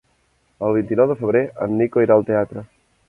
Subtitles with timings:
[0.67, 2.65] El vint-i-nou de febrer en Nico irà al teatre.